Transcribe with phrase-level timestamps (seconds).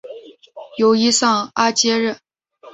[0.77, 2.17] 由伊桑阿接任。